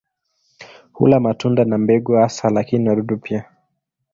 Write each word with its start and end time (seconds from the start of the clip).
Hula 0.91 1.19
matunda 1.19 1.65
na 1.65 1.77
mbegu 1.77 2.13
hasa 2.13 2.49
lakini 2.49 2.89
wadudu 2.89 3.17
pia. 3.17 3.45